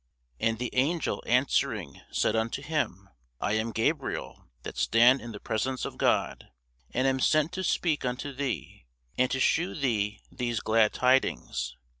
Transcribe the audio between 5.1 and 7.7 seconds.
in the presence of God; and am sent to